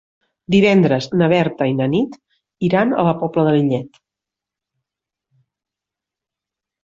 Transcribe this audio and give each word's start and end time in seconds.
Divendres 0.53 1.07
na 1.21 1.25
Berta 1.33 1.65
i 1.71 1.73
na 1.81 1.87
Nit 1.91 2.15
iran 2.69 2.95
a 2.97 3.05
la 3.07 3.13
Pobla 3.19 3.45
de 3.47 3.53
Lillet. 3.55 4.01